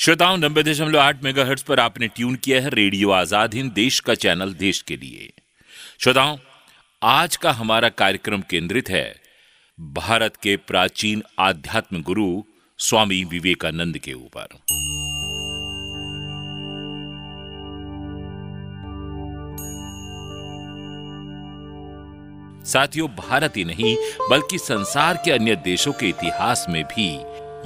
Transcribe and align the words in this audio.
श्रोताओं, 0.00 0.36
नब्बे 0.36 0.62
दशमलव 0.62 0.98
आठ 0.98 1.24
मेगा 1.24 1.44
पर 1.68 1.80
आपने 1.80 2.06
ट्यून 2.08 2.34
किया 2.34 2.60
है 2.60 2.68
रेडियो 2.68 3.10
आज़ाद 3.10 3.54
हिंद, 3.54 3.72
देश 3.72 3.98
का 4.00 4.14
चैनल, 4.14 4.52
देश 4.54 4.80
के 4.82 4.96
लिए। 4.96 5.32
श्रोताओं, 6.00 6.36
आज 7.02 7.36
का 7.36 7.50
हमारा 7.52 7.88
कार्यक्रम 7.88 8.40
केंद्रित 8.40 8.88
है 8.90 9.20
भारत 9.78 10.36
के 10.36 10.56
प्राचीन 10.56 11.22
आध्यात्म 11.38 12.02
गुरु 12.02 12.42
स्वामी 12.78 13.24
विवेकानंद 13.24 13.98
के 13.98 14.12
ऊपर। 14.12 14.46
साथियों, 22.64 23.08
भारत 23.08 23.56
ही 23.56 23.64
नहीं, 23.64 23.96
बल्कि 24.30 24.58
संसार 24.58 25.22
के 25.24 25.30
अन्य 25.30 25.56
देशों 25.56 25.92
के 25.92 26.08
इतिहास 26.08 26.66
में 26.68 26.84
भी 26.84 27.08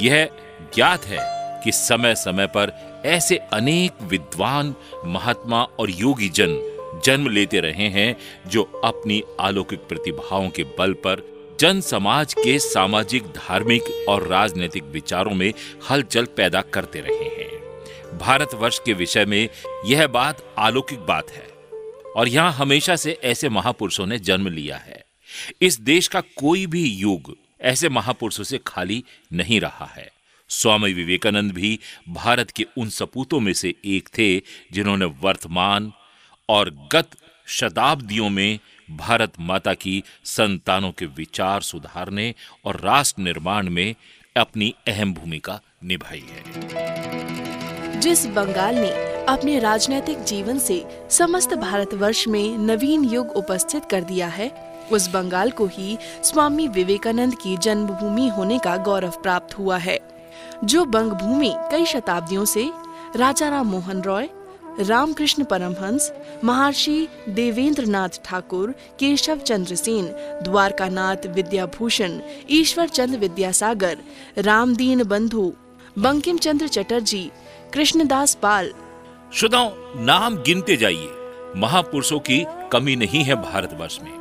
यह 0.07 0.29
ज्ञात 0.75 1.05
है 1.05 1.34
कि 1.65 1.73
समय 1.73 2.15
समय 2.15 2.47
पर 2.47 2.73
ऐसे 3.07 3.37
अनेक 3.37 4.03
विद्वान, 4.03 4.75
महात्मा 5.05 5.63
और 5.63 5.91
योगी 5.91 6.29
जन 6.29 6.71
जन्म 7.05 7.29
लेते 7.29 7.61
रहे 7.61 7.89
हैं 7.89 8.17
जो 8.47 8.63
अपनी 8.85 9.23
अलौकिक 9.41 9.81
प्रतिभाओं 9.81 10.49
के 10.49 10.65
बल 10.79 10.93
पर 10.93 11.23
जन 11.61 11.81
समाज 11.81 12.35
के 12.35 12.59
सामाजिक, 12.59 13.23
धार्मिक 13.23 14.07
और 14.09 14.27
राजनीतिक 14.27 14.85
विचारों 14.85 15.35
में 15.35 15.53
हलचल 15.91 16.25
पैदा 16.25 16.61
करते 16.61 17.01
रहे 17.01 17.29
हैं। 17.29 18.19
भारतवर्ष 18.19 18.79
के 18.79 18.93
विषय 18.93 19.25
में 19.25 19.49
यह 19.87 20.07
बात 20.07 20.43
अलौकिक 20.59 20.99
बात 20.99 21.31
है 21.31 21.47
और 22.17 22.29
यहाँ 22.29 22.53
हमेशा 22.53 22.97
से 22.97 23.19
ऐसे 23.25 23.49
महापुरुषों 23.49 24.07
ने 24.07 24.19
जन्म 24.19 24.49
लिया 24.49 24.77
है। 24.77 25.05
इस 25.63 25.81
देश 25.81 26.09
का 26.09 26.21
कोई 26.21 26.67
भी 26.67 26.85
युग 26.85 27.37
ऐसे 27.61 27.89
महापुरुषों 27.89 28.45
से 28.45 28.61
खाली 28.67 29.05
नहीं 29.33 29.61
रहा 29.61 29.87
है। 29.87 30.11
स्वामी 30.49 30.93
विवेकानंद 30.93 31.53
भी 31.53 31.79
भारत 32.09 32.51
के 32.51 32.67
उन 32.79 32.89
सपूतों 32.89 33.41
में 33.41 33.53
से 33.53 33.75
एक 33.85 34.09
थे 34.19 34.39
जिन्होंने 34.73 35.05
वर्तमान 35.05 35.93
और 36.49 36.89
गत 36.93 37.11
शताब्दियों 37.47 38.31
में 38.31 38.59
भारत 38.91 39.33
माता 39.41 39.75
की 39.75 40.03
संतानों 40.25 40.93
के 40.93 41.07
विचार 41.07 41.61
सुधारने 41.61 42.35
और 42.65 42.81
राष्ट्र 42.81 43.23
निर्माण 43.23 43.71
में 43.71 43.95
अपनी 44.37 44.75
अहम 44.89 45.15
भूमिका 45.15 45.61
निभाई 45.85 46.25
है। 46.31 48.01
जिस 48.01 48.27
बंगाल 48.27 48.75
ने 48.75 48.91
अपने 49.29 49.59
राजनीतिक 49.59 50.19
जीवन 50.19 50.59
से 50.59 50.85
समस्त 51.11 51.55
भारतवर्ष 51.55 52.29
में 52.29 52.59
नवीन 52.59 53.05
युग 53.05 53.31
उपस्थित 53.31 53.85
कर 53.85 54.05
दिया 54.05 54.29
है, 54.29 54.49
उस 54.93 55.09
बंगाल 55.09 55.51
को 55.51 55.67
ही 55.67 55.99
स्वामी 56.25 56.69
विवेकानंद 56.69 57.35
की 57.35 57.57
जन्मभूमि 57.57 58.29
होने 58.29 58.59
का 58.59 58.77
गौरव 58.77 59.23
प्राप्त 59.23 59.59
हुआ 59.59 59.79
है। 59.79 60.14
जो 60.65 60.85
बंग 60.85 61.13
भूमि 61.13 61.55
कई 61.71 61.85
शताब्दियों 61.85 62.45
से 62.45 62.71
राजा 63.17 63.49
राम 63.49 63.67
मोहन 63.67 64.03
रॉय, 64.03 64.29
रामकृष्ण 64.81 65.45
परमहंस, 65.45 66.13
महर्षि 66.45 67.09
देवेंद्र 67.29 67.85
नाथ 67.85 68.09
ठाकुर, 68.25 68.75
केशव 68.99 69.37
चंद्र 69.37 69.75
सेन, 69.75 70.07
द्वारकानाथ 70.43 71.17
विद्याभूषण, 71.27 72.19
ईश्वर 72.51 72.89
चंद्र 72.89 73.19
विद्यासागर, 73.19 73.99
रामदीन 74.39 75.05
बंधु, 75.05 75.53
बंकिम 75.99 76.39
चंद्र 76.39 76.69
चटर्जी, 76.69 77.31
कृष्णदास 77.73 78.35
पाल। 78.35 78.73
शुदाओ 79.33 79.73
नाम 79.97 80.37
गिनते 80.37 80.77
जाइए। 80.77 81.09
महापुरुषों 81.57 82.19
की 82.19 82.47
कमी 82.73 82.97
नहीं 82.97 83.25
है 83.25 83.35
भारतवर्ष 83.35 83.99
में। 84.03 84.13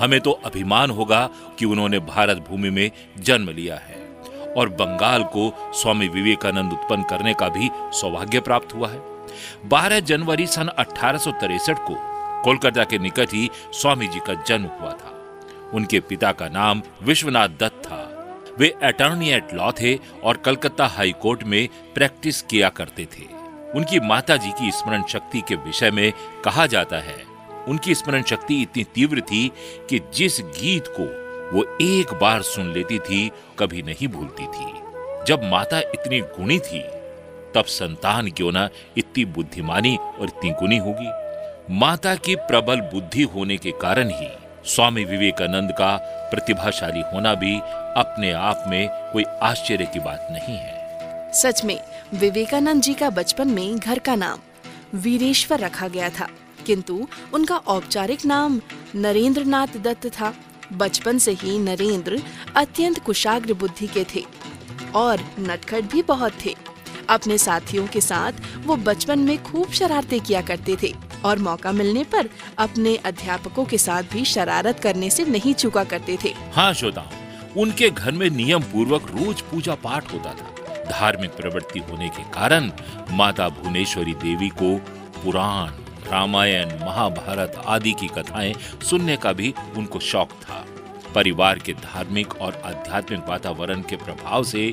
हमें 0.00 0.20
तो 0.20 0.30
अभिमान 0.30 0.90
होगा 0.90 1.30
कि 1.58 1.64
उन्होंने 1.64 1.98
भारत 1.98 2.36
भूमि 2.48 2.70
में 2.70 2.90
जन्म 3.18 3.50
लिया 3.50 3.74
है। 3.74 3.97
और 4.58 4.68
बंगाल 4.68 5.22
को 5.24 5.72
स्वामी 5.74 6.08
विवेकानंद 6.08 6.72
उत्पन्न 6.72 7.02
करने 7.02 7.34
का 7.34 7.48
भी 7.48 7.70
सौभाग्य 7.92 8.40
प्राप्त 8.40 8.74
हुआ 8.74 8.88
है। 8.88 9.00
12 9.68 10.00
जनवरी 10.00 10.46
सन 10.46 10.68
अठारह 10.68 11.32
को 11.68 11.96
कोलकाता 12.42 12.84
के 12.84 12.98
निकट 12.98 13.32
ही 13.32 13.50
स्वामी 13.72 14.08
जी 14.08 14.18
का 14.18 14.34
जन्म 14.46 14.66
हुआ 14.80 14.92
था। 14.92 15.14
उनके 15.74 16.00
पिता 16.00 16.32
का 16.32 16.48
नाम 16.48 16.82
विश्वनाथ 17.02 17.48
दत्त 17.60 17.82
था। 17.84 18.04
वे 18.58 18.68
अटॉर्नी 18.82 19.30
एट 19.30 19.54
लॉ 19.54 19.70
थे 19.72 19.94
और 20.24 20.36
कलकत्ता 20.36 20.86
हाई 20.86 21.12
कोर्ट 21.12 21.42
में 21.44 21.68
प्रैक्टिस 21.94 22.40
किया 22.42 22.68
करते 22.68 23.04
थे। 23.04 23.24
उनकी 23.74 24.00
माता 24.00 24.36
जी 24.36 24.50
की 24.50 24.70
स्मरण 24.70 25.02
शक्ति 25.08 25.40
के 25.40 25.54
विषय 25.56 25.90
में 25.90 26.12
कहा 26.44 26.66
जाता 26.66 26.96
है, 26.96 27.16
उनकी 27.68 27.94
स्मरण 27.94 28.22
शक्ति 28.22 28.60
इतनी 28.62 28.84
तीव्र 28.84 29.20
थी 29.20 29.46
कि 29.90 30.00
जिस 30.14 30.40
गीत 30.40 30.84
को 30.88 31.06
वो 31.52 31.78
एक 31.80 32.14
बार 32.14 32.42
सुन 32.42 32.72
लेती 32.72 32.98
थी, 32.98 33.30
कभी 33.58 33.82
नहीं 33.82 34.08
भूलती 34.08 34.42
थी। 34.42 34.72
जब 35.26 35.40
माता 35.44 35.78
इतनी 35.78 36.20
गुणी 36.20 36.58
थी, 36.58 36.80
तब 37.54 37.64
संतान 37.66 38.30
क्यों 38.30 38.52
ना 38.52 38.68
इतनी 38.96 39.24
बुद्धिमानी 39.24 39.96
और 39.96 40.24
इतनी 40.24 40.50
गुणी 40.50 40.76
होगी। 40.76 41.08
माता 41.74 42.14
की 42.14 42.36
प्रबल 42.36 42.80
बुद्धि 42.80 43.22
होने 43.22 43.56
के 43.56 43.70
कारण 43.70 44.08
ही 44.08 44.28
स्वामी 44.64 45.04
विवेकानंद 45.04 45.72
का 45.72 45.96
प्रतिभाशाली 46.30 47.00
होना 47.00 47.34
भी 47.34 47.58
अपने 47.96 48.32
आप 48.32 48.64
में 48.68 48.88
कोई 49.12 49.24
आश्चर्य 49.24 49.84
की 49.84 50.00
बात 50.00 50.28
नहीं 50.30 50.56
है। 50.56 50.78
सच 51.32 51.64
में, 51.64 51.80
विवेकानंद 52.14 52.82
जी 52.82 52.94
का 52.94 53.10
बचपन 53.10 53.48
में 53.48 53.78
घर 53.78 53.98
का 53.98 54.14
नाम 54.14 54.38
वीरेश्वर 54.98 55.58
रखा 55.58 55.88
गया 55.88 56.10
था। 56.10 56.28
किंतु 56.66 57.08
उनका 57.34 57.56
औपचारिक 57.56 58.26
नाम 58.26 58.60
नरेंद्र 58.94 59.44
नाथ 59.44 59.66
दत्त 59.66 60.06
था। 60.06 60.34
बचपन 60.72 61.18
से 61.18 61.32
ही 61.32 61.58
नरेंद्र 61.58 62.22
अत्यंत 62.56 62.98
कुशाग्र 62.98 63.54
बुद्धि 63.54 63.86
के 63.86 64.04
थे 64.14 64.24
और 64.94 65.20
नटखट 65.40 65.90
भी 65.92 66.02
बहुत 66.02 66.32
थे। 66.44 66.54
अपने 67.08 67.38
साथियों 67.38 67.86
के 67.86 68.00
साथ 68.00 68.32
वो 68.66 68.76
बचपन 68.76 69.18
में 69.18 69.42
खूब 69.42 69.70
शरारतें 69.70 70.20
किया 70.20 70.40
करते 70.40 70.76
थे 70.82 70.92
और 71.24 71.38
मौका 71.38 71.72
मिलने 71.72 72.04
पर 72.04 72.28
अपने 72.58 72.96
अध्यापकों 72.96 73.64
के 73.64 73.78
साथ 73.78 74.02
भी 74.12 74.24
शरारत 74.24 74.80
करने 74.80 75.10
से 75.10 75.24
नहीं 75.24 75.54
चुका 75.54 75.84
करते 75.84 76.18
थे। 76.24 76.34
हाँ 76.52 76.72
श्रोता 76.74 77.10
उनके 77.56 77.90
घर 77.90 78.12
में 78.12 78.28
नियम 78.30 78.62
पूर्वक 78.62 79.10
रोज 79.10 79.40
पूजा 79.40 79.74
पाठ 79.74 80.12
होता 80.12 80.34
था। 80.34 80.54
धार्मिक 80.90 81.30
प्रवृत्ति 81.30 81.78
होने 81.80 82.08
के 82.08 82.22
कारण 82.32 82.70
माता 83.10 83.48
भुवनेश्वरी 83.48 84.14
देवी 84.14 84.48
को 84.48 84.76
पुराण 85.22 85.70
रामायण, 86.12 86.72
महाभारत 86.80 87.62
आदि 87.66 87.92
की 87.92 88.08
कथाएँ 88.08 88.54
सुनने 88.90 89.16
का 89.16 89.32
भी 89.32 89.54
उनको 89.76 90.00
शौक 90.00 90.32
था। 90.42 90.64
परिवार 91.14 91.58
के 91.58 91.72
धार्मिक 91.72 92.34
और 92.36 92.60
आध्यात्मिक 92.64 93.28
वातावरण 93.28 93.82
के 93.82 93.96
प्रभाव 93.96 94.44
से 94.44 94.72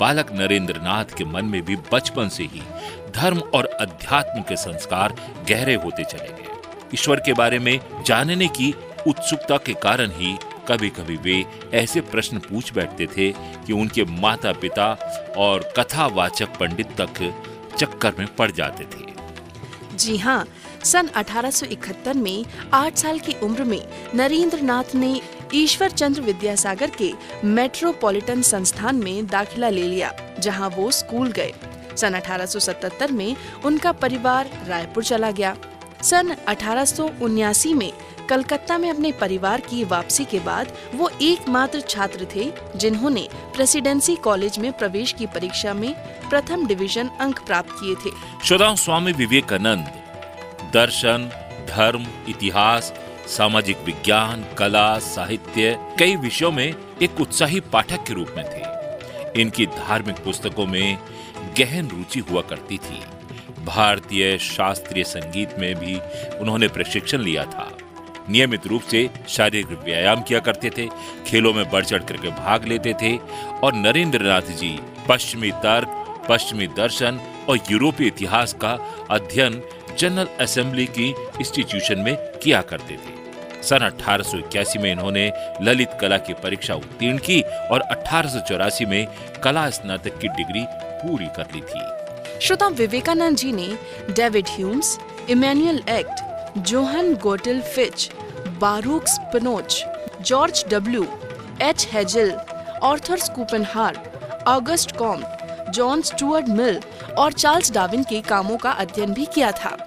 बालक 0.00 0.32
नरेंद्र 0.32 0.80
नाथ 0.80 1.16
के 1.18 1.24
मन 1.24 1.44
में 1.44 1.62
भी 1.62 1.76
बचपन 1.92 2.28
से 2.28 2.44
ही 2.44 2.62
धर्म 3.14 3.38
और 3.54 3.66
अध्यात्म 3.80 4.42
के 4.42 4.56
संस्कार 4.56 5.14
गहरे 5.48 5.74
होते 5.74 6.04
चले 6.04 6.28
गए। 6.28 6.48
ईश्वर 6.94 7.20
के 7.20 7.32
बारे 7.32 7.58
में 7.58 7.80
जानने 8.06 8.48
की 8.48 8.74
उत्सुकता 9.06 9.56
के 9.56 9.74
कारण 9.74 10.10
ही 10.10 10.36
कभी 10.68 10.88
कभी 10.88 11.16
वे 11.16 11.44
ऐसे 11.74 12.00
प्रश्न 12.00 12.38
पूछ 12.38 12.72
बैठते 12.74 13.06
थे 13.06 13.30
कि 13.66 13.72
उनके 13.72 14.04
माता 14.04 14.52
पिता 14.52 14.92
और 15.36 15.72
कथावाचक 15.76 16.56
पंडित 16.56 17.00
तक 17.00 17.32
चक्कर 17.78 18.14
में 18.18 18.26
पड़ 18.36 18.50
जाते 18.50 18.84
थे। 18.84 19.08
जी 19.96 20.16
हाँ 20.16 20.44
सन 20.84 21.08
1871 21.16 22.16
में 22.16 22.44
आठ 22.74 22.96
साल 22.96 23.18
की 23.18 23.32
उम्र 23.42 23.64
में 23.64 23.80
नरेंद्र 24.14 24.60
नाथ 24.60 24.94
ने 24.94 25.20
ईश्वर 25.54 25.90
चंद्र 25.90 26.20
विद्यासागर 26.20 26.90
के 26.90 27.12
मेट्रोपॉलिटन 27.44 28.42
संस्थान 28.42 28.96
में 28.96 29.26
दाखिला 29.26 29.68
ले 29.68 29.82
लिया, 29.82 30.12
जहाँ 30.38 30.68
वो 30.68 30.90
स्कूल 30.90 31.30
गए। 31.30 31.52
सन 31.96 32.14
1877 32.14 33.12
में 33.12 33.36
उनका 33.64 33.92
परिवार 33.92 34.50
रायपुर 34.66 35.04
चला 35.04 35.30
गया। 35.30 35.56
सन 36.02 36.36
अठारह 36.48 37.74
में 37.74 37.92
कलकत्ता 38.28 38.78
में 38.78 38.90
अपने 38.90 39.12
परिवार 39.12 39.60
की 39.60 39.84
वापसी 39.84 40.24
के 40.24 40.40
बाद 40.40 40.72
वो 40.94 41.10
एकमात्र 41.22 41.80
छात्र 41.80 42.26
थे, 42.34 42.52
जिन्होंने 42.76 43.28
प्रेसिडेंसी 43.54 44.16
कॉलेज 44.16 44.58
में 44.58 44.72
प्रवेश 44.72 45.12
की 45.12 45.26
परीक्षा 45.26 45.74
में 45.74 45.92
प्रथम 46.30 46.66
डिवीज़न 46.66 47.08
अंक 47.20 47.38
प्राप्त 47.38 47.70
किए 47.72 47.94
थे। 47.94 48.14
श्रोताओ, 48.44 48.76
स्वामी 48.76 49.12
विवेकानंद 49.12 49.99
दर्शन, 50.72 51.30
धर्म, 51.68 52.06
इतिहास, 52.28 52.92
सामाजिक 53.26 53.78
विज्ञान, 53.78 54.44
कला, 54.58 54.98
साहित्य, 54.98 55.78
कई 55.98 56.16
विषयों 56.16 56.52
में 56.52 56.74
एक 57.02 57.20
उत्साही 57.20 57.60
पाठक 57.60 58.04
के 58.06 58.14
रूप 58.14 58.34
में 58.36 58.44
थे। 58.44 59.40
इनकी 59.40 59.66
धार्मिक 59.66 60.16
पुस्तकों 60.16 60.66
में 60.66 60.98
गहन 61.58 61.88
रुचि 61.88 62.20
हुआ 62.20 62.42
करती 62.42 62.78
थी। 62.78 63.02
भारतीय 63.64 64.38
शास्त्रीय 64.38 65.04
संगीत 65.04 65.58
में 65.58 65.74
भी 65.74 65.98
उन्होंने 66.40 66.68
प्रशिक्षण 66.68 67.18
लिया 67.18 67.44
था। 67.44 67.78
नियमित 68.30 68.66
रूप 68.66 68.82
से 68.82 69.10
शारीरिक 69.28 69.78
व्यायाम 69.84 70.22
किया 70.22 70.38
करते 70.38 70.70
थे, 70.70 70.88
खेलों 71.26 71.52
में 71.54 71.70
बढ़ 71.70 71.84
चढ़ 71.84 72.02
करके 72.02 72.28
भाग 72.28 72.64
लेते 72.64 72.94
थे 73.02 73.16
और 73.64 73.74
नरेंद्र 73.74 74.22
नाथ 74.22 74.42
जी, 74.42 74.78
पश्चिमी 75.08 75.50
तर्क, 75.50 75.96
पश्चिमी 76.28 76.66
दर्शन 76.66 77.20
और 77.48 77.58
यूरोपीय 77.70 78.06
इतिहास 78.06 78.52
का 78.52 78.78
अध्ययन 79.10 79.62
जनरल 79.98 80.26
असेंबली 80.40 80.86
की 80.86 81.08
इंस्टीट्यूशन 81.40 81.98
में 81.98 82.16
किया 82.42 82.60
करते 82.62 82.94
थे। 82.94 83.18
सन 83.62 83.84
अठारह 83.84 84.80
में 84.80 84.90
इन्होंने 84.92 85.30
ललित 85.62 85.98
कला 86.00 86.18
की 86.18 86.32
परीक्षा 86.32 86.74
उत्तीर्ण 86.74 87.18
की 87.18 87.40
और 87.40 87.80
अठारह 87.80 88.28
सौ 88.28 88.40
चौरासी 88.48 88.84
में 88.84 89.06
कला 89.44 89.68
स्नातक 89.70 90.18
की 90.18 90.28
डिग्री 90.28 90.64
पूरी 91.02 91.26
कर 91.36 91.46
ली 91.54 91.60
थी। 91.60 92.40
श्रोता 92.40 92.68
विवेकानंद 92.68 93.36
जी 93.36 93.52
ने 93.52 93.68
David 94.10 94.48
Hume's 94.48 94.98
Immanuel 95.30 95.82
Kant, 95.88 96.22
Johann 96.58 97.14
Gottlieb 97.14 97.60
Fichte, 97.60 98.10
Baruch 98.60 99.06
Spinoza, 99.06 99.84
George 100.20 100.64
W, 100.68 101.06
H 101.62 101.88
Hegel 101.92 102.32
Arthur 102.82 103.18
Schopenhauer 103.18 103.98
Auguste 104.48 104.96
Comte, 104.96 105.22
John 105.70 106.02
Stuart 106.02 106.48
Mill 106.48 106.80
और 107.20 107.32
चार्ल्स 107.32 107.72
डार्विन 107.72 108.02
के 108.02 108.20
कामों 108.20 108.56
का 108.56 108.70
अध्ययन 108.70 109.12
भी 109.12 109.26
किया 109.26 109.52
था। 109.52 109.86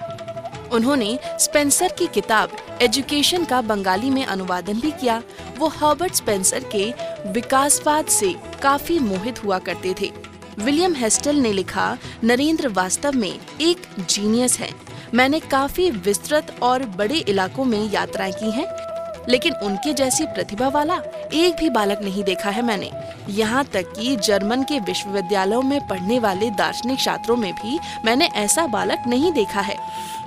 उन्होंने 0.72 1.20
स्पेंसर 1.40 1.88
की 1.88 2.08
किताब 2.08 2.58
एजुकेशन 2.82 3.46
का 3.46 3.62
बंगाली 3.62 4.10
में 4.10 4.26
अनुवादन 4.26 4.74
भी 4.74 4.92
किया। 4.92 5.22
वो 5.58 5.68
हर्बर्ट 5.68 6.14
स्पेंसर 6.14 6.64
के 6.76 6.94
विकासवाद 7.28 8.06
से 8.06 8.36
काफ़ी 8.62 9.00
मोहित 9.00 9.44
हुआ 9.44 9.60
करते 9.60 9.96
थे। 10.02 10.12
विलियम 10.60 10.96
हेस्टल 10.96 11.36
ने 11.36 11.54
लिखा, 11.54 11.98
नरेंद्र 12.24 12.68
वास्तव 12.68 13.12
में 13.12 13.40
एक 13.62 13.88
जीनियस 14.10 14.60
है। 14.60 14.70
मैंने 15.14 15.40
काफ़ी 15.40 15.90
विस्तृत 15.92 16.56
और 16.62 16.84
बड़े 16.84 17.18
इलाकों 17.18 17.66
में 17.66 17.92
यात्राएँ 17.92 18.34
की 18.34 18.52
हैं। 18.52 18.83
लेकिन 19.30 19.54
उनके 19.54 19.94
जैसी 19.94 20.26
प्रतिभा 20.26 20.68
वाला 20.68 20.96
एक 21.34 21.56
भी 21.60 21.70
बालक 21.70 22.02
नहीं 22.02 22.24
देखा 22.24 22.50
है 22.50 22.62
मैंने। 22.62 22.92
यहाँ 23.30 23.64
तक 23.66 23.94
कि 23.96 24.16
जर्मन 24.16 24.64
के 24.64 24.80
विश्वविद्यालयों 24.80 25.62
में 25.62 25.88
पढ़ने 25.88 26.20
वाले 26.20 26.50
दार्शनिक 26.50 27.00
छात्रों 27.00 27.36
में 27.36 27.54
भी 27.54 27.80
मैंने 28.06 28.26
ऐसा 28.36 28.68
बालक 28.68 29.04
नहीं 29.08 29.32
देखा 29.32 29.62
है। 29.62 29.76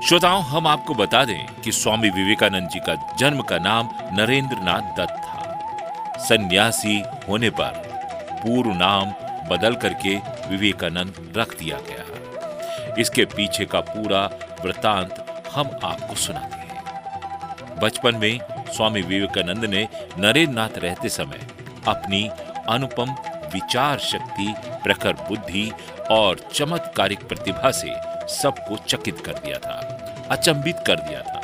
श्रोताओं, 0.09 0.43
हम 0.43 0.67
आपको 0.67 0.95
बता 0.95 1.25
दें 1.25 1.47
कि 1.65 1.73
स्वामी 1.73 2.11
विवेकानंद 2.11 2.69
जी 2.69 2.79
का 2.79 2.95
जन्म 3.19 3.43
का 3.43 3.59
नाम 3.59 3.91
नरेंद्र 4.13 4.57
नाथ 4.57 4.97
दत्त 4.99 5.23
था। 5.25 6.19
सन्यासी 6.19 7.03
होने 7.29 7.51
पर 7.51 7.83
पूर्व 8.43 8.71
नाम 8.71 9.13
बदल 9.49 9.75
करके 9.75 10.17
विवेकानंद 10.49 11.33
रख 11.37 11.59
दिया 11.59 11.77
गया। 11.77 12.95
इसके 12.99 13.25
पीछे 13.25 13.65
का 13.65 13.81
पूरा 13.81 14.25
वृतांत 14.65 15.25
हम 15.55 15.71
आपको 15.85 16.15
सुनाते 16.15 16.56
बचपन 17.79 18.17
में 18.17 18.39
स्वामी 18.73 19.03
विवेकानंद 19.03 19.65
ने 19.65 19.87
नरेंद्रनाथ 20.19 20.79
रहते 20.79 21.09
समय 21.09 21.47
अपनी 21.89 22.29
अनुपम 22.69 23.15
विचार 23.53 23.99
शक्ति, 23.99 24.55
प्रखर 24.85 25.13
बुद्धि 25.29 25.71
और 26.11 26.41
चमत्कारिक 26.53 27.27
प्रतिभा 27.29 27.71
से 27.71 27.95
सबको 28.35 28.77
चकित 28.77 29.21
कर 29.21 29.33
दिया 29.35 29.59
था, 29.59 30.27
अचंबित 30.31 30.77
कर 30.87 31.01
दिया 31.01 31.21
था। 31.23 31.43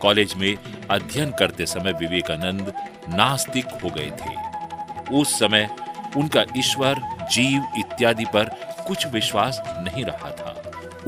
कॉलेज 0.00 0.34
में 0.34 0.56
अध्ययन 0.90 1.30
करते 1.30 1.66
समय 1.66 1.92
विवेकानंद 1.92 2.72
नास्तिक 3.08 3.68
हो 3.84 3.90
गए 3.90 4.10
थे। 4.12 5.14
उस 5.14 5.38
समय 5.38 5.68
उनका 6.16 6.44
ईश्वर, 6.56 7.00
जीव 7.32 7.72
इत्यादि 7.78 8.24
पर 8.24 8.48
कुछ 8.86 9.06
विश्वास 9.06 9.62
नहीं 9.66 10.04
रहा 10.04 10.30
था। 10.30 10.54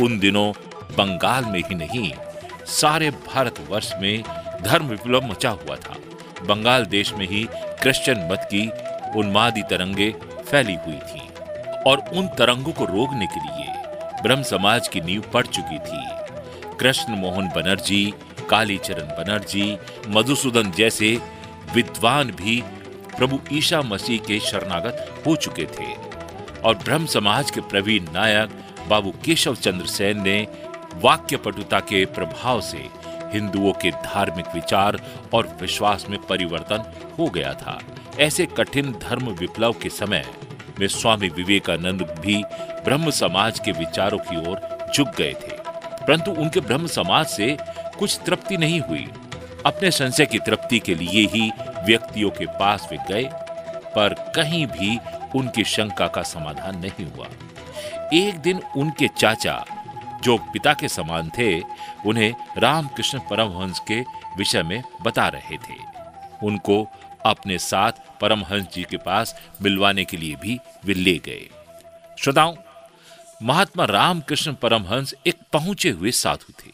उन 0.00 0.19
दिनों 0.19 0.53
बंगाल 0.97 1.44
में 1.44 1.61
ही 1.61 1.75
नहीं, 1.75 2.12
सारे 2.67 3.11
भारतवर्ष 3.11 3.93
में 4.00 4.23
धर्म 4.62 4.87
विप्लव 4.87 5.26
मचा 5.26 5.50
हुआ 5.50 5.76
था। 5.76 5.96
बंगाल 6.46 6.84
देश 6.87 7.12
में 7.14 7.26
ही 7.28 7.46
क्रिश्चियन 7.82 8.28
मत 8.31 8.49
की 8.52 8.66
उन्मादी 9.19 9.62
तरंगे 9.70 10.10
फैली 10.50 10.75
हुई 10.87 10.99
थी 11.08 11.28
और 11.87 12.05
उन 12.12 12.28
तरंगों 12.38 12.72
को 12.72 12.84
रोकने 12.87 13.26
के 13.26 13.40
लिए 13.40 14.22
ब्रह्म 14.22 14.43
समाज 14.44 14.88
की 14.88 15.00
नींव 15.00 15.22
पड़ 15.34 15.46
चुकी 15.46 15.78
थी। 15.81 16.06
कृष्ण 16.81 17.16
मोहन 17.16 17.49
बनर्जी, 17.56 18.05
कालीचरण 18.50 19.08
बनर्जी, 19.16 19.76
मधुसूदन 20.08 20.70
जैसे 20.70 21.16
विद्वान 21.75 22.31
भी 22.32 22.60
प्रभु 23.16 23.40
ईशा 23.52 23.81
मसीह 23.82 24.20
के 24.26 24.38
शरणागत 24.40 25.22
हो 25.26 25.34
चुके 25.37 25.64
थे 25.72 25.93
और 26.60 26.75
ब्रह्म 26.75 27.06
समाज 27.06 27.50
के 27.50 27.60
प्रवीण 27.62 28.12
नायक 28.12 28.50
बाबू 28.88 29.10
केशव 29.25 29.55
चंद्र 29.56 29.87
सेन 29.87 30.22
ने 30.22 30.46
वाक्य 31.02 31.37
पटुता 31.37 31.81
के 31.81 32.05
प्रभाव 32.14 32.60
से 32.60 32.84
हिंदुओं 33.32 33.72
के 33.72 33.90
धार्मिक 33.90 34.46
विचार 34.54 35.00
और 35.34 35.56
विश्वास 35.60 36.06
में 36.08 36.19
परिवर्तन 36.22 36.92
हो 37.19 37.26
गया 37.26 37.54
था। 37.54 37.78
ऐसे 38.20 38.46
कठिन 38.46 38.92
धर्म 38.92 39.28
विप्लव 39.28 39.72
के 39.72 39.88
समय 39.88 40.26
में 40.80 40.88
स्वामी 40.88 41.28
विवेकानंद 41.28 42.02
भी 42.20 42.44
ब्रह्म 42.84 43.10
समाज 43.10 43.58
के 43.58 43.72
विचारों 43.72 44.19
की 44.19 44.36
ओर 44.36 44.88
झुक 44.94 45.08
गए 45.08 45.32
थे। 45.32 45.56
परंतु 46.06 46.30
उनके 46.30 46.60
ब्रह्म 46.60 46.86
समाज 46.86 47.26
से 47.26 47.56
कुछ 47.98 48.20
तृप्ति 48.26 48.56
नहीं 48.56 48.80
हुई। 48.80 49.08
अपने 49.66 49.90
संशय 49.90 50.26
की 50.26 50.38
तृप्ति 50.38 50.78
के 50.78 50.94
लिए 50.94 51.26
ही 51.26 51.50
व्यक्तियों 51.84 52.31
के 52.31 52.46
पास 52.46 52.88
वे 52.92 52.98
गए, 53.08 53.24
पर 53.94 54.32
कहीं 54.36 54.66
भी 54.66 54.98
उनकी 55.36 55.64
शंका 55.64 56.06
का 56.06 56.22
समाधान 56.22 56.78
नहीं 56.78 57.06
हुआ। 57.06 57.26
एक 58.12 58.38
दिन 58.38 58.60
उनके 58.76 59.08
चाचा 59.08 59.64
जो 60.23 60.38
पिता 60.38 60.75
के 60.75 60.88
समान 60.88 61.31
थे, 61.38 61.61
उन्हें 62.06 62.35
रामकृष्ण 62.59 63.19
परमहंस 63.19 63.81
के 63.88 64.00
विषय 64.37 64.62
में 64.62 64.82
बता 65.03 65.29
रहे 65.29 65.56
थे। 65.56 65.76
उनको 66.43 66.88
अपने 67.26 67.59
साथ 67.59 67.93
परमहंस 68.20 68.67
जी 68.75 68.85
के 68.85 68.97
पास 68.97 69.41
मिलवाने 69.62 70.05
के 70.05 70.17
लिए 70.17 70.35
भी 70.35 70.59
वे 70.85 70.94
ले 70.94 71.19
गए। 71.19 71.49
श्रोताओं, 72.19 72.56
महात्मा 73.43 73.85
रामकृष्ण 73.85 74.55
परमहंस 74.55 75.15
एक 75.26 75.35
पहुँचे 75.53 75.91
हुए 75.91 76.11
साधु 76.11 76.53
थे। 76.53 76.73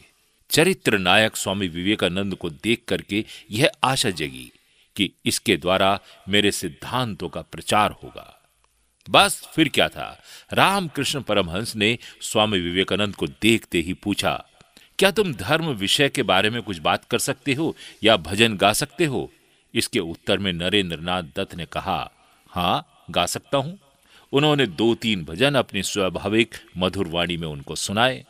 चरित्र 0.49 0.97
नायक 0.97 1.35
स्वामी 1.35 1.67
विवेकानंद 1.67 2.35
को 2.35 2.49
देख 2.49 2.83
करके 2.87 3.25
यह 3.51 3.71
आशा 3.83 4.09
जगी 4.09 4.51
कि 4.95 5.11
इसके 5.25 5.57
द्वारा 5.57 5.99
मेरे 6.29 6.51
सिद्धांतों 6.51 7.29
का 7.29 7.41
प्रचार 7.41 7.91
होगा। 7.91 8.44
बस 9.07 9.41
फिर 9.55 9.69
क्या 9.69 9.87
था? 9.89 10.07
रामकृष्ण 10.53 11.21
परमहंस 11.21 11.75
ने 11.75 11.97
स्वामी 12.21 12.59
विवेकानंद 12.59 13.15
को 13.15 13.27
देखते 13.27 13.79
ही 13.79 13.93
पूछा, 13.93 14.33
क्या 14.99 15.11
तुम 15.11 15.33
धर्म 15.33 15.69
विषय 15.69 16.09
के 16.09 16.23
बारे 16.23 16.49
में 16.49 16.61
कुछ 16.61 16.77
बात 16.79 17.05
कर 17.05 17.19
सकते 17.19 17.53
हो 17.53 17.75
या 18.03 18.17
भजन 18.17 18.55
गा 18.57 18.71
सकते 18.73 19.05
हो? 19.05 19.31
इसके 19.73 19.99
उत्तर 19.99 20.37
में 20.37 20.51
नरेंद्र 20.53 20.99
नाथ 20.99 21.23
दत्त 21.35 21.55
ने 21.55 21.65
कहा 21.65 22.11
हाँ 22.51 23.05
गा 23.11 23.25
सकता 23.25 23.57
हूँ। 23.57 23.77
उन्होंने 24.33 24.65
दो 24.67 24.93
तीन 24.95 25.23
भजन 25.25 25.55
अपनी 25.55 25.83
स्वाभाविक 25.83 26.55
मधुर 26.77 27.07
वाणी 27.07 27.37
में 27.37 27.47
उनको 27.47 27.75
सुनाए। 27.75 28.23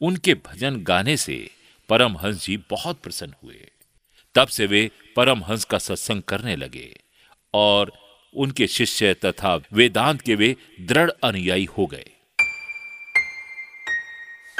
उनके 0.00 0.34
भजन 0.36 0.82
गाने 0.82 1.16
से 1.16 1.36
परमहंस 1.88 2.44
जी 2.44 2.56
बहुत 2.70 3.00
प्रसन्न 3.02 3.34
हुए। 3.44 3.68
तब 4.34 4.48
से 4.48 4.66
वे 4.66 4.90
परमहंस 5.16 5.64
का 5.64 5.78
सत्संग 5.78 6.22
करने 6.22 6.56
लगे 6.56 6.92
और 7.54 7.92
उनके 8.36 8.66
शिष्य 8.66 9.14
तथा 9.14 9.60
वेदांत 9.72 10.20
के 10.20 10.34
वे 10.34 10.56
दृढ़ 10.80 11.10
अनुयायी 11.24 11.64
हो 11.64 11.86
गए। 11.86 12.10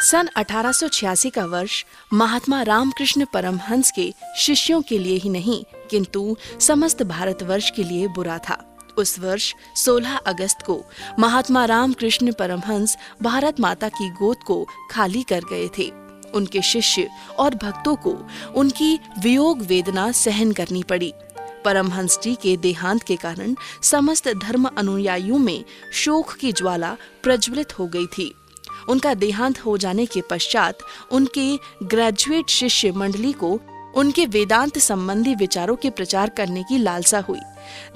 सन 0.00 0.28
1886 0.36 1.30
का 1.30 1.44
वर्ष 1.44 1.84
महात्मा 2.12 2.62
रामकृष्ण 2.62 3.26
परमहंस 3.34 3.90
के 3.90 4.12
शिष्यों 4.36 4.82
के 4.82 4.98
लिए 4.98 5.16
ही 5.16 5.30
नहीं, 5.30 5.64
किंतु 5.90 6.36
समस्त 6.60 7.02
भारतवर्ष 7.02 7.70
के 7.70 7.84
लिए 7.84 8.08
बुरा 8.08 8.38
था। 8.38 8.78
उस 8.98 9.18
वर्ष 9.18 9.54
16 9.76 10.16
अगस्त 10.16 10.62
को 10.62 10.84
महात्मा 11.18 11.64
रामकृष्ण 11.64 12.32
परमहंस 12.32 12.96
भारत 13.22 13.60
माता 13.60 13.88
की 13.88 14.10
गोद 14.10 14.36
को 14.36 14.66
खाली 14.90 15.22
कर 15.22 15.40
गए 15.40 15.68
थे। 15.78 15.92
उनके 16.30 16.62
शिष्य 16.62 17.10
और 17.38 17.54
भक्तों 17.54 17.96
को 17.96 18.28
उनकी 18.56 18.98
वियोग 19.18 19.62
वेदना 19.62 20.12
सहन 20.12 20.52
करनी 20.52 20.82
पड़ी। 20.82 21.12
परमहंस 21.64 22.18
जी 22.22 22.34
के 22.34 22.56
देहांत 22.56 23.02
के 23.02 23.16
कारण 23.16 23.54
समस्त 23.82 24.28
धर्म 24.28 24.68
अनुयायियों 24.78 25.38
में 25.38 25.64
शोक 25.92 26.32
की 26.32 26.52
ज्वाला 26.52 26.96
प्रज्वलित 27.22 27.78
हो 27.78 27.86
गई 27.86 28.06
थी। 28.06 28.34
उनका 28.88 29.14
देहांत 29.14 29.58
हो 29.58 29.76
जाने 29.78 30.06
के 30.06 30.20
पश्चात 30.30 30.78
उनके 31.12 31.56
ग्रेजुएट 31.82 32.48
शिष्य 32.48 32.92
मंडली 32.92 33.32
को 33.32 33.60
उनके 33.96 34.24
वेदांत 34.26 34.78
संबंधी 34.78 35.34
विचारों 35.34 35.76
के 35.76 35.90
प्रचार 35.90 36.28
करने 36.28 36.62
की 36.62 36.78
लालसा 36.78 37.18
हुई, 37.20 37.40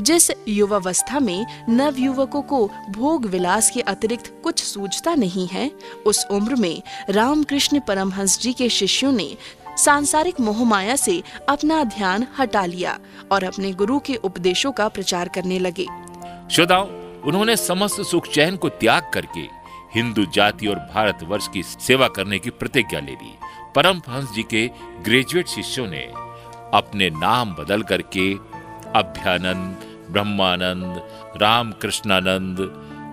जिस 0.00 0.30
युवावस्था 0.48 1.20
में 1.20 1.46
नव 1.68 1.98
युवकों 1.98 2.42
को 2.42 2.66
भोग 2.90 3.26
विलास 3.26 3.70
के 3.70 3.80
अतिरिक्त 3.80 4.32
कुछ 4.44 4.62
सूझता 4.64 5.14
नहीं 5.14 5.46
है, 5.48 5.70
उस 6.06 6.26
उम्र 6.30 6.54
में 6.54 6.82
रामकृष्ण 7.10 7.80
परमहंस 7.80 8.38
जी 8.40 8.52
के 8.52 8.68
शिष्यों 8.68 9.12
ने 9.12 9.36
सांसारिक 9.78 10.40
मोहमाया 10.40 10.96
से 10.96 11.22
अपना 11.48 11.84
ध्यान 11.84 12.26
हटा 12.38 12.64
लिया 12.66 12.98
और 13.32 13.44
अपने 13.44 13.72
गुरु 13.72 13.98
के 13.98 14.14
उपदेशों 14.14 14.72
का 14.72 14.88
प्रचार 14.88 15.28
करने 15.28 15.58
लगे। 15.58 15.86
श्रोताओं, 16.50 16.88
उन्होंने 17.20 17.56
समस्त 17.56 18.02
सुख 18.02 18.26
चैन 18.26 18.56
को 18.56 18.68
त्याग 18.68 19.10
करके 19.14 19.40
हिंदू 19.94 20.24
जाति 20.34 20.66
और 20.66 20.76
भारतवर्ष 20.76 21.48
की 21.48 21.62
सेवा 21.62 22.08
करने 22.08 22.38
की 22.38 22.50
प्रतिज्ञा 22.50 23.00
ले 23.00 23.12
ली। 23.12 23.32
परम 23.76 23.98
हंस 24.08 24.32
जी 24.32 24.42
के 24.42 24.70
ग्रेजुएट 25.02 25.46
शिष्यों 25.46 25.86
ने 25.86 26.02
अपने 26.74 27.10
नाम 27.10 27.54
बदल 27.54 27.82
करके 27.82 28.34
अभ्यानंद, 28.94 29.76
ब्रह्मानंद, 30.12 31.08
रामकृष्णानंद, 31.42 32.58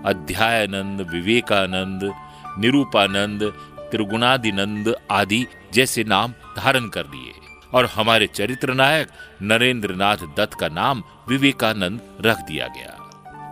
अध्यायानंद, 0.05 1.01
विवेकानंद, 1.11 2.13
निरूपानंद 2.59 3.70
त्रिगुणादिनंद 3.91 4.95
आदि 5.11 5.45
जैसे 5.73 6.03
नाम 6.03 6.33
धारण 6.57 6.87
कर 6.89 7.05
लिए 7.05 7.33
और 7.73 7.85
हमारे 7.85 8.27
चरित्र 8.27 8.73
नायक 8.73 9.07
नरेंद्र 9.41 9.95
नाथ 9.95 10.17
दत्त 10.17 10.53
का 10.53 10.67
नाम 10.67 11.03
विवेकानंद 11.29 12.01
रख 12.21 12.37
दिया 12.37 12.67
गया। 12.67 12.97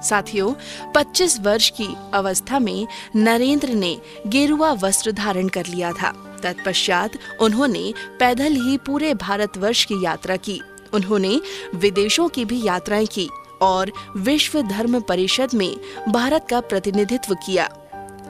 साथियों 0.01 0.53
25 0.91 1.39
वर्ष 1.39 1.69
की 1.69 1.87
अवस्था 2.13 2.59
में 2.59 2.87
नरेंद्र 3.15 3.69
ने 3.69 4.01
गेरुआ 4.27 4.71
वस्त्र 4.71 5.11
धारण 5.11 5.47
कर 5.47 5.65
लिया 5.65 5.91
था। 5.91 6.11
तत्पश्चात 6.43 7.11
उन्होंने 7.41 7.93
पैदल 8.19 8.53
ही 8.53 8.77
पूरे 8.77 9.13
भारतवर्ष 9.13 9.85
की 9.85 10.03
यात्रा 10.05 10.35
की। 10.35 10.61
उन्होंने 10.93 11.41
विदेशों 11.75 12.27
की 12.29 12.45
भी 12.45 12.61
यात्राएँ 12.63 13.05
की 13.05 13.29
और 13.61 13.91
विश्व 14.17 14.61
धर्म 14.61 14.99
परिषद 15.01 15.49
में 15.53 15.75
भारत 16.09 16.47
का 16.49 16.59
प्रतिनिधित्व 16.61 17.35
किया। 17.35 17.69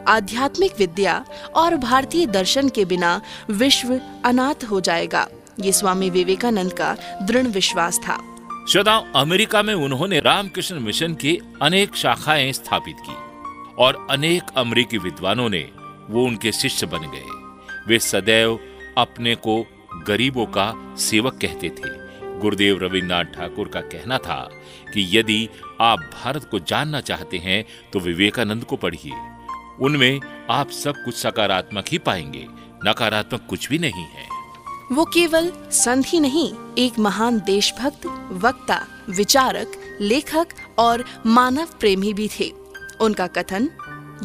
आध्यात्मिक 0.08 0.74
विद्या 0.80 1.26
और 1.56 1.76
भारतीय 1.76 2.26
दर्शन 2.26 2.70
के 2.70 2.86
बिना 2.86 3.22
विश्व 3.50 4.00
अनाथ 4.26 4.64
हो 4.64 4.80
जाएगा। 4.82 5.28
ये 5.60 5.72
स्वामी 5.72 6.10
विवेकानंद 6.10 6.74
का 6.74 6.96
दृढ़ 7.22 7.48
विश्वास 7.48 8.00
था। 8.00 8.18
श्रोताओं, 8.70 9.06
अमेरिका 9.16 9.64
में 9.64 9.74
उन्होंने 9.74 10.20
रामकृष्ण 10.20 10.80
मिशन 10.80 11.14
की 11.14 11.40
अनेक 11.62 11.96
शाखाएँ 11.96 12.52
स्थापित 12.52 12.96
की 13.00 13.16
और 13.78 14.08
अनेक 14.12 14.44
अमेरिकी 14.58 14.98
विद्वानों 14.98 15.50
ने 15.50 15.70
वो 16.10 16.26
उनके 16.26 16.52
शिष्य 16.52 16.88
बन 16.88 17.00
गए। 17.00 17.26
वे 17.88 18.00
सदैव 18.00 18.60
अपने 18.98 19.36
को 19.36 19.66
गरीबों 20.08 20.46
का 20.46 20.96
सेवक 20.98 21.34
कहते 21.34 21.70
थे। 21.70 21.98
गुरुदेव 22.40 22.80
रविन्द्रनाथ 22.84 23.24
ठाकुर 23.24 23.68
का 23.68 23.82
कहना 23.82 24.18
था 24.18 24.50
कि 24.94 25.18
यदि 25.18 25.50
आप 25.82 26.00
भारत 26.00 26.48
को 26.52 26.60
जानना 26.60 27.02
चाहते 27.02 27.38
हैं 27.38 27.66
तो 27.94 28.00
विवेकानंद 28.00 28.64
को 28.64 28.76
पढ़िए। 28.76 29.14
उनमें 29.82 30.20
आप 30.50 30.70
सब 30.70 30.94
कुछ 31.06 31.16
सकारात्मक 31.16 31.86
ही 31.88 31.98
पाएँगे। 31.98 32.46
नकारात्मक 32.86 33.46
कुछ 33.50 33.70
भी 33.70 33.80
नहीं 33.80 34.04
है। 34.06 34.28
वो 34.92 35.06
केवल 35.06 35.52
संत 35.72 36.06
ही 36.08 36.20
नहीं 36.20 36.54
एक 36.78 37.00
महान 37.00 37.40
देशभक्त 37.40 38.06
वक्ता 38.32 38.86
विचारक 39.10 39.72
लेखक 40.02 40.48
और 40.80 41.04
मानव 41.26 41.68
प्रेमी 41.80 42.14
भी 42.14 42.30
थे। 42.40 42.52
उनका 43.02 43.28
कथन 43.28 43.70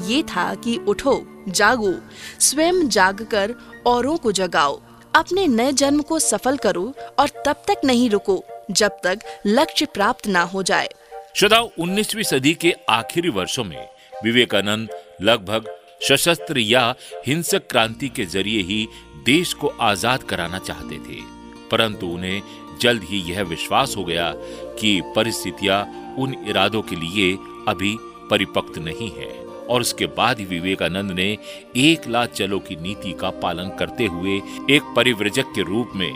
ये 0.04 0.22
था 0.22 0.54
कि 0.54 0.76
उठो 0.88 1.44
जागो 1.48 1.94
स्वयं 2.40 2.88
जागकर 2.88 3.54
औरों 3.86 4.16
को 4.16 4.32
जगाओ 4.32 4.80
अपने 5.14 5.46
नए 5.46 5.72
जन्म 5.72 6.00
को 6.02 6.18
सफल 6.18 6.56
करो 6.56 6.94
और 7.18 7.28
तब 7.46 7.62
तक 7.68 7.80
नहीं 7.84 8.10
रुको 8.10 8.44
जब 8.70 8.96
तक 9.04 9.18
लक्ष्य 9.46 9.86
प्राप्त 9.86 10.26
ना 10.26 10.42
हो 10.42 10.62
जाए। 10.62 10.88
श्रोताओ 11.36 11.70
19वीं 11.78 12.22
सदी 12.22 12.54
के 12.54 12.74
आखिरी 12.88 13.28
वर्षों 13.28 13.64
में 13.64 13.88
विवेकानंद 14.24 14.88
लगभग 15.22 15.68
सशस्त्र 16.08 16.58
या 16.58 16.94
हिंसक 17.26 17.66
क्रांति 17.70 18.08
के 18.08 18.24
ज़रिए 18.26 18.62
ही 18.62 18.86
देश 19.26 19.52
को 19.52 19.68
आज़ाद 19.80 20.22
कराना 20.22 20.58
चाहते 20.58 20.96
थे। 20.98 21.20
परंतु 21.70 22.06
उन्हें 22.06 22.42
जल्द 22.80 23.02
ही 23.02 23.20
यह 23.30 23.42
विश्वास 23.42 23.94
हो 23.96 24.04
गया 24.04 24.32
कि 24.80 25.00
परिस्थितियाँ 25.16 25.82
उन 26.18 26.34
इरादों 26.48 26.82
के 26.82 26.96
लिए 26.96 27.32
अभी 27.68 27.96
परिपक्व 28.30 28.80
नहीं 28.80 29.10
है 29.10 29.32
और 29.66 29.80
उसके 29.80 30.06
बाद 30.16 30.38
ही 30.38 30.44
विवेकानंद 30.44 31.10
ने 31.10 31.26
एक 31.76 32.08
लाख 32.08 32.30
चलो 32.30 32.58
की 32.58 32.76
नीति 32.76 33.12
का 33.12 33.30
पालन 33.42 33.70
करते 33.78 34.06
हुए 34.06 34.36
एक 34.70 34.92
परिव्रजक 34.96 35.52
के 35.54 35.62
रूप 35.62 35.92
में 35.96 36.12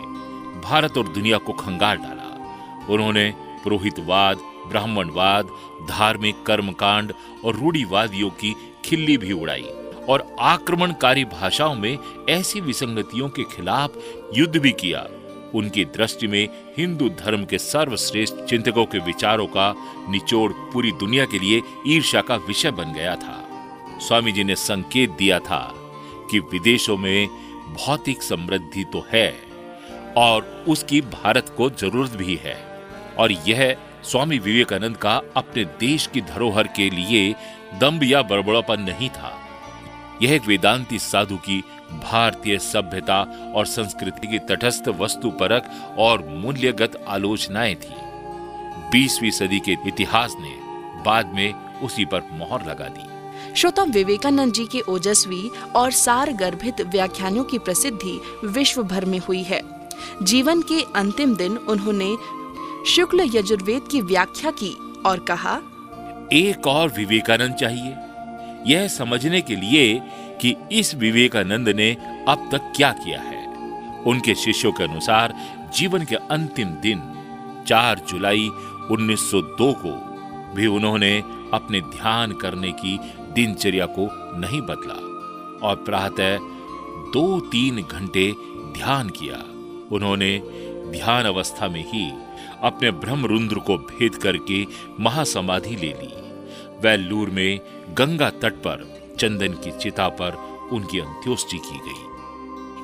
भारत 0.61 0.97
और 0.97 1.07
दुनिया 1.07 1.37
को 1.37 1.53
खंगाल 1.53 1.97
डाला। 1.97 2.85
उन्होंने 2.89 3.31
पुरोहितवाद, 3.63 4.37
ब्राह्मणवाद, 4.67 5.49
धार्मिक 5.89 6.43
कर्मकांड 6.43 7.13
और 7.45 7.55
रूढ़ीवादियों 7.55 8.29
की 8.29 8.55
खिल्ली 8.89 9.17
भी 9.17 9.31
उड़ाई 9.31 9.65
और 10.09 10.25
आक्रमणकारी 10.39 11.25
भाषाओं 11.25 11.75
में 11.75 11.97
ऐसी 12.29 12.61
विसंगतियों 12.61 13.29
के 13.29 13.43
खिलाफ 13.43 13.97
युद्ध 14.37 14.57
भी 14.57 14.71
किया। 14.71 15.07
उनकी 15.55 15.83
दृष्टि 15.85 16.27
में 16.27 16.47
हिंदू 16.77 17.09
धर्म 17.19 17.45
के 17.45 17.57
सर्वश्रेष्ठ 17.57 18.35
चिंतकों 18.49 18.85
के 18.85 18.99
विचारों 18.99 19.45
का 19.47 19.73
निचोड़ 20.09 20.51
पूरी 20.73 20.91
दुनिया 20.91 21.25
के 21.25 21.39
लिए 21.39 21.61
ईर्ष्या 21.87 22.21
का 22.21 22.35
विषय 22.47 22.71
बन 22.71 22.93
गया 22.93 23.15
था। 23.15 23.37
स्वामी 23.99 24.31
जी 24.31 24.43
ने 24.43 24.55
संकेत 24.55 25.09
दिया 25.09 25.39
था 25.39 25.61
कि 26.31 26.39
विदेशों 26.39 26.97
में 26.97 27.27
भौतिक 27.75 28.23
समृद्धि 28.23 28.83
तो 28.83 29.05
है 29.13 29.29
और 30.17 30.65
उसकी 30.67 31.01
भारत 31.01 31.53
को 31.57 31.69
ज़रूरत 31.69 32.15
भी 32.15 32.39
है। 32.43 32.57
और 33.17 33.31
यह 33.47 33.75
स्वामी 34.03 34.37
विवेकानंद 34.39 34.97
का 34.97 35.21
अपने 35.35 35.63
देश 35.79 36.07
की 36.07 36.21
धरोहर 36.21 36.67
के 36.67 36.89
लिए 36.89 37.33
दम्भ 37.77 38.03
या 38.03 38.21
बड़बड़ापन 38.21 38.81
नहीं 38.81 39.09
था। 39.09 39.39
यह 40.21 40.33
एक 40.33 40.45
वेदांती 40.45 40.99
साधु 40.99 41.37
की 41.37 41.63
भारतीय 41.91 42.59
सभ्यता 42.59 43.21
और 43.55 43.65
संस्कृति 43.65 44.27
की 44.27 44.39
तटस्थ 44.39 44.87
वस्तु 44.87 45.31
परक 45.31 45.95
और 45.97 46.27
मूल्यगत 46.29 47.05
आलोचनाएँ 47.07 47.75
थी। 47.75 47.95
बीसवीं 48.91 49.31
सदी 49.31 49.59
के 49.59 49.77
इतिहास 49.87 50.35
ने 50.39 50.55
बाद 51.05 51.33
में 51.33 51.79
उसी 51.79 52.05
पर 52.05 52.21
मोहर 52.31 52.65
लगा 52.65 52.87
दी। 52.87 53.19
श्रोता 53.55 53.83
विवेकानंद 53.83 54.53
जी 54.53 54.65
के 54.65 54.79
ओजस्वी 54.79 55.51
और 55.75 55.91
सार 55.91 56.33
गर्भित 56.33 56.81
व्याख्यानों 56.81 57.43
की 57.43 57.57
प्रसिद्धि 57.57 58.21
विश्व 58.45 58.83
भर 58.83 59.05
में 59.05 59.19
हुई 59.19 59.43
है। 59.43 59.61
जीवन 60.23 60.61
के 60.61 60.85
अंतिम 60.95 61.35
दिन 61.35 61.57
उन्होंने 61.57 62.15
शुक्ल 62.87 63.29
यजुर्वेद 63.35 63.87
की 63.91 64.01
व्याख्या 64.01 64.51
की 64.51 65.01
और 65.05 65.19
कहा 65.19 65.61
एक 66.33 66.67
और 66.67 66.89
विवेकानंद 66.89 67.53
चाहिए। 67.53 67.95
यह 68.73 68.87
समझने 68.87 69.41
के 69.41 69.55
लिए 69.55 70.01
कि 70.41 70.55
इस 70.71 70.95
विवेकानंद 70.95 71.69
ने 71.69 71.97
अब 72.27 72.49
तक 72.51 72.73
क्या 72.75 72.91
किया 72.91 73.21
है। 73.21 73.47
उनके 74.03 74.35
शिष्यों 74.35 74.71
के 74.71 74.83
अनुसार 74.83 75.33
जीवन 75.75 76.05
के 76.05 76.15
अंतिम 76.15 76.67
दिन 76.67 77.01
4 77.67 77.99
जुलाई 77.99 78.49
1902 78.91 79.73
को 79.73 79.91
भी 80.55 80.67
उन्होंने 80.67 81.23
अपने 81.53 81.81
ध्यान 81.81 82.31
करने 82.31 82.71
की 82.71 82.99
दिनचर्या 83.33 83.85
को 83.85 84.09
नहीं 84.39 84.61
बदला 84.61 84.93
और 85.67 85.75
प्रातः 85.75 86.37
दो 87.13 87.39
तीन 87.39 87.81
घंटे 87.81 88.33
ध्यान 88.73 89.09
किया। 89.09 89.37
उन्होंने 89.95 90.41
ध्यान 90.91 91.25
अवस्था 91.25 91.67
में 91.67 91.85
ही 91.87 92.11
अपने 92.63 92.91
ब्रह्म 92.91 93.25
रुद्र 93.25 93.59
को 93.59 93.77
भेद 93.77 94.15
करके 94.15 94.65
महासमाधि 94.99 95.75
ले 95.75 95.93
ली। 95.93 96.29
वेल्लूर 96.81 97.29
में 97.29 97.59
गंगा 97.89 98.29
तट 98.29 98.53
पर, 98.53 98.99
चंदन 99.19 99.47
की 99.47 99.71
चिता 99.71 100.07
पर 100.07 100.33
उनकी 100.71 100.99
अंत्योष्टि 100.99 101.57
की 101.57 101.77
गई। 101.77 102.09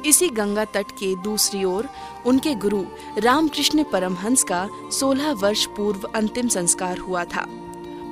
इसी 0.09 0.29
गंगा 0.29 0.65
तट 0.65 0.85
के 0.91 1.15
दूसरी 1.15 1.63
ओर 1.63 1.87
उनके 2.25 2.55
गुरु 2.55 2.85
रामकृष्ण 3.17 3.83
परमहंस 3.83 4.43
का 4.43 4.69
16 4.91 5.31
वर्ष 5.31 5.65
पूर्व 5.65 5.99
अंतिम 6.15 6.47
संस्कार 6.47 6.97
हुआ 6.97 7.25
था। 7.25 7.47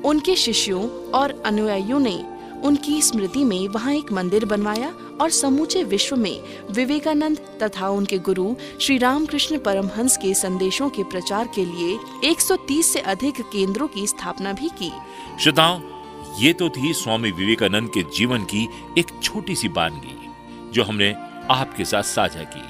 उनके 0.06 0.36
शिष्यों 0.36 1.12
और 1.12 1.44
अनुयायियों 1.46 2.00
ने 2.00 2.33
उनकी 2.64 3.02
स्मृति 3.02 3.44
में 3.44 3.68
वहाँ 3.68 3.94
एक 3.94 4.12
मंदिर 4.12 4.46
बनवाया 4.46 4.94
और 5.22 5.30
समूचे 5.30 5.84
विश्व 5.84 6.16
में 6.16 6.44
विवेकानंद 6.72 7.38
तथा 7.64 7.90
उनके 7.90 8.18
गुरु 8.18 8.56
श्री 8.82 8.98
रामकृष्ण 8.98 9.58
परमहंस 9.58 10.18
के 10.18 10.34
संदेशों 10.34 10.90
के 10.90 11.04
प्रचार 11.04 11.50
के 11.56 11.66
लिए 11.66 12.00
130 12.24 12.94
से 12.94 13.00
अधिक 13.00 13.42
केंद्रों 13.42 13.88
की 13.88 14.08
स्थापना 14.08 14.54
भी 14.54 14.70
की। 14.70 14.92
श्रोताओं, 15.40 15.82
ये 16.40 16.54
तो 16.54 16.70
थी 16.70 16.94
स्वामी 16.94 17.32
विवेकानंद 17.32 17.90
के 17.90 18.04
जीवन 18.04 18.44
की 18.44 18.70
एक 18.98 19.06
छोटी 19.24 19.56
सी 19.56 19.70
बानगी, 19.70 20.18
जो 20.72 20.84
हमने 20.84 21.14
आपके 21.52 21.86
साथ 21.86 22.04
साझा 22.04 22.44
की। 22.44 22.64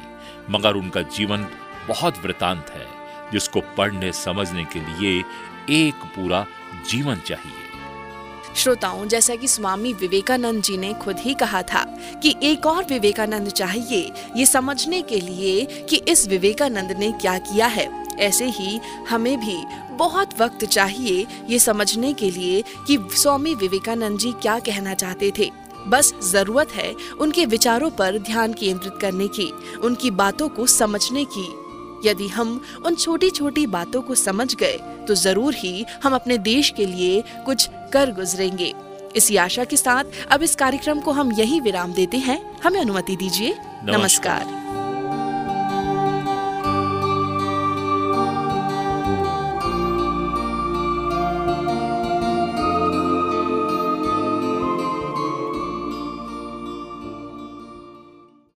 मगर 0.50 0.74
उनका 0.74 1.02
जीवन 1.02 1.48
बहुत 1.88 2.26
वृतांत 2.26 2.66
है, 2.70 2.88
जिसको 3.32 3.62
पढ़ने 3.78 4.12
समझने 4.12 4.64
के 4.64 4.80
लिए 4.80 5.24
एक 5.70 5.94
पूरा 5.94 6.46
जीवन 6.90 7.16
चाहिए। 7.16 7.63
श्रोताओं, 8.56 9.08
जैसा 9.08 9.36
कि 9.36 9.48
स्वामी 9.48 9.94
विवेकानंद 9.94 10.64
जी 10.64 10.78
ने 10.78 10.94
खुद 10.94 11.20
ही 11.20 11.34
कहा 11.34 11.62
था 11.62 11.84
कि 12.24 12.36
एक 12.44 12.66
और 12.66 12.84
विवेकानंद 12.84 13.50
चाहिए, 13.50 14.12
ये 14.36 14.46
समझने 14.46 15.02
के 15.02 15.20
लिए 15.20 15.66
कि 15.90 16.02
इस 16.08 16.28
विवेकानंद 16.28 16.92
ने 16.92 17.12
क्या 17.12 17.38
किया 17.38 17.68
है। 17.68 17.90
ऐसे 18.20 18.46
ही 18.46 18.80
हमें 19.10 19.40
भी 19.40 19.58
बहुत 19.96 20.40
वक्त 20.40 20.66
चाहिए 20.66 21.26
ये 21.50 21.60
समझने 21.60 22.14
के 22.14 22.32
लिए 22.32 22.64
कि 22.88 22.98
स्वामी 23.14 23.56
विवेकानंद 23.56 24.20
जी 24.20 24.32
क्या 24.32 24.60
कहना 24.60 24.94
चाहते 24.94 25.32
थे। 25.38 25.50
बस 25.88 26.14
ज़रूरत 26.24 26.72
है 26.72 26.94
उनके 27.22 27.46
विचारों 27.46 27.90
पर 27.90 28.18
ध्यान 28.18 28.54
केंद्रित 28.54 28.94
करने 29.02 29.28
की, 29.28 29.52
उनकी 29.84 30.12
बातों 30.12 30.50
को 30.50 30.68
समझने 30.68 31.26
की। 31.26 31.48
यदि 32.06 32.28
हम 32.28 32.62
उन 32.86 32.96
छोटी 32.96 33.30
छोटी 33.30 33.66
बातों 33.68 34.02
को 34.02 34.16
समझ 34.16 34.54
गए 34.56 34.78
तो 35.08 35.16
ज़रूर 35.16 35.54
ही 35.54 35.86
हम 36.04 36.16
अपने 36.16 36.38
देश 36.38 36.70
के 36.78 36.86
लिए 36.86 37.24
कुछ 37.46 37.70
कर 37.94 38.12
गुजरेंगे 38.12 38.74
इसी 39.16 39.36
आशा 39.38 39.64
के 39.64 39.78
साथ 39.78 40.04
अब 40.32 40.44
इस 40.44 40.56
कार्यक्रम 40.56 41.00
को 41.00 41.12
हम 41.12 41.32
यही 41.32 41.60
विराम 41.60 41.94
देते 41.94 42.18
हैं 42.18 42.42
हमें 42.64 42.80
अनुमति 42.82 43.16
दीजिए 43.16 43.50
नमस्कार। 43.50 43.98
नमस्कार। 43.98 44.63